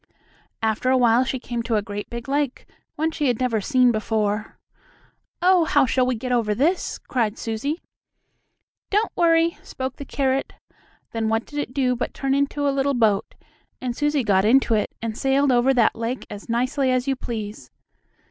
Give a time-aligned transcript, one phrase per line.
[0.63, 2.65] After a while she came to a great big lake,
[2.95, 4.57] one she had never seen before.
[5.43, 7.79] "Oh, how shall we get over this?" cried Susie.
[8.89, 10.53] "Don't worry," spoke the carrot.
[11.11, 13.35] Then what did it do but turn into a little boat,
[13.79, 17.69] and Susie got into it, and sailed over that lake as nicely as you please.